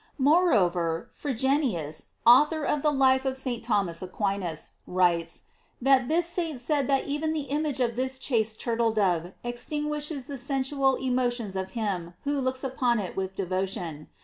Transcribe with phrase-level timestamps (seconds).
[0.17, 3.63] Moreover, Frigeni us, author of the life of St.
[3.63, 5.43] Thomas Aquinas, writes,
[5.79, 10.25] that this saint said that even the image of this chaste tur tle dove extinguishes
[10.25, 14.07] the sensual emotions of him who looks upon it with devotion.